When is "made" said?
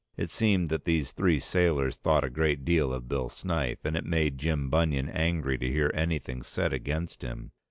4.03-4.39